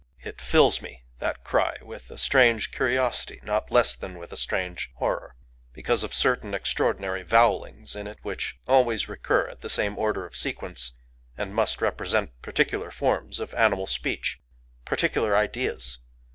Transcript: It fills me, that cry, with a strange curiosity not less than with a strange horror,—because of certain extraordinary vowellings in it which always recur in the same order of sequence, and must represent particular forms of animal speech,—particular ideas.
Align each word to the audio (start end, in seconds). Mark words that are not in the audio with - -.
It 0.21 0.41
fills 0.41 0.81
me, 0.81 1.03
that 1.19 1.43
cry, 1.43 1.77
with 1.83 2.09
a 2.09 2.17
strange 2.17 2.71
curiosity 2.71 3.39
not 3.43 3.69
less 3.69 3.93
than 3.93 4.17
with 4.17 4.33
a 4.33 4.35
strange 4.35 4.91
horror,—because 4.95 6.03
of 6.03 6.11
certain 6.11 6.55
extraordinary 6.55 7.21
vowellings 7.21 7.95
in 7.95 8.07
it 8.07 8.17
which 8.23 8.57
always 8.67 9.07
recur 9.07 9.45
in 9.49 9.57
the 9.61 9.69
same 9.69 9.99
order 9.99 10.25
of 10.25 10.35
sequence, 10.35 10.93
and 11.37 11.53
must 11.53 11.83
represent 11.83 12.31
particular 12.41 12.89
forms 12.89 13.39
of 13.39 13.53
animal 13.53 13.85
speech,—particular 13.85 15.35
ideas. 15.37 15.99